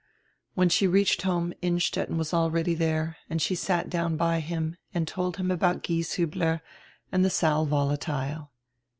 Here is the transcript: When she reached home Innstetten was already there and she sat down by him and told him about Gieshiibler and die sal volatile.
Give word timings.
When 0.55 0.67
she 0.67 0.87
reached 0.87 1.21
home 1.21 1.53
Innstetten 1.61 2.17
was 2.17 2.33
already 2.33 2.73
there 2.73 3.17
and 3.29 3.39
she 3.39 3.53
sat 3.53 3.87
down 3.87 4.17
by 4.17 4.39
him 4.39 4.75
and 4.95 5.07
told 5.07 5.37
him 5.37 5.51
about 5.51 5.83
Gieshiibler 5.83 6.61
and 7.11 7.21
die 7.21 7.29
sal 7.29 7.67
volatile. 7.67 8.51